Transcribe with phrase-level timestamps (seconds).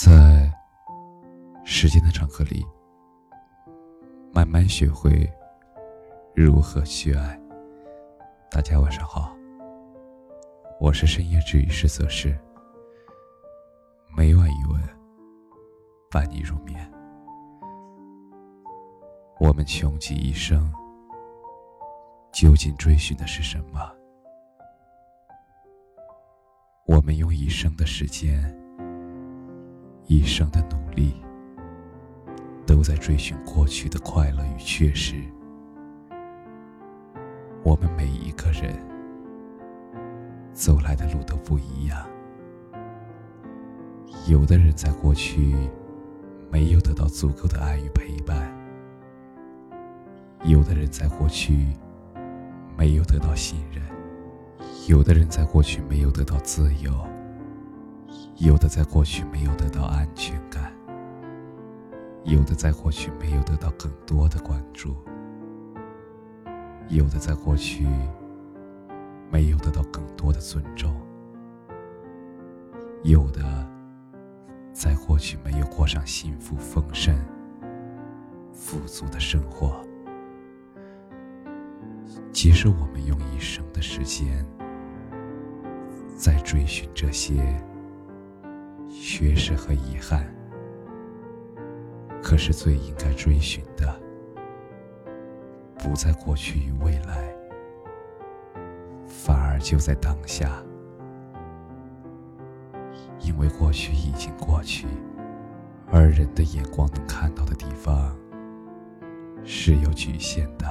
[0.00, 0.48] 在
[1.64, 2.64] 时间的长河里，
[4.32, 5.28] 慢慢学会
[6.36, 7.36] 如何去爱。
[8.48, 9.36] 大家晚上好，
[10.78, 12.38] 我是深夜治愈师则是，
[14.16, 14.80] 每晚一问，
[16.12, 16.78] 伴你入眠。
[19.40, 20.72] 我们穷极一生，
[22.30, 23.92] 究竟追寻的是什么？
[26.86, 28.56] 我们用一生的时间。
[30.08, 31.12] 一生的努力，
[32.66, 35.22] 都在追寻过去的快乐与缺失。
[37.62, 38.74] 我们每一个人
[40.54, 42.08] 走来的路都不一样。
[44.26, 45.54] 有的人在过去
[46.50, 48.50] 没有得到足够的爱与陪伴，
[50.42, 51.66] 有的人在过去
[52.78, 53.82] 没有得到信任，
[54.88, 56.90] 有的人在过去没有得到自由。
[58.38, 60.72] 有的在过去没有得到安全感，
[62.22, 64.94] 有的在过去没有得到更多的关注，
[66.88, 67.84] 有的在过去
[69.28, 70.94] 没有得到更多的尊重，
[73.02, 73.42] 有的
[74.72, 77.12] 在过去没有过上幸福、丰盛、
[78.52, 79.84] 富足的生活。
[82.30, 84.46] 即使我们用一生的时间
[86.16, 87.60] 在追寻这些。
[89.10, 90.22] 缺失和遗憾，
[92.22, 93.98] 可是最应该追寻的，
[95.78, 97.34] 不在过去与未来，
[99.06, 100.62] 反而就在当下。
[103.20, 104.86] 因为过去已经过去，
[105.90, 108.14] 而人的眼光能看到的地方
[109.42, 110.66] 是有局限的。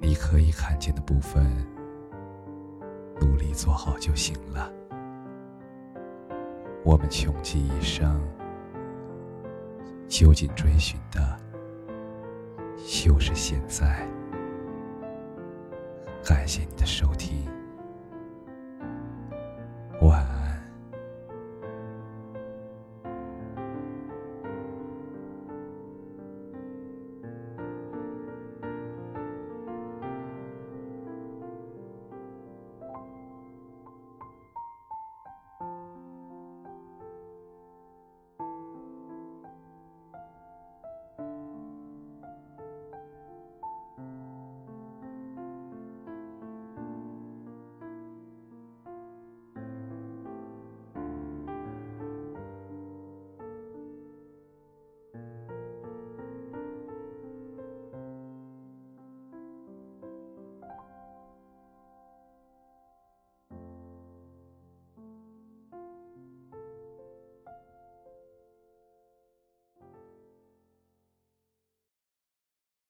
[0.00, 1.44] 你可以看见的部分，
[3.20, 4.72] 努力做好就行了。
[6.82, 8.20] 我们穷极一生，
[10.08, 11.38] 究竟追寻的，
[12.78, 14.06] 就是现在。
[16.24, 17.46] 感谢你的收听，
[20.00, 20.39] 晚安。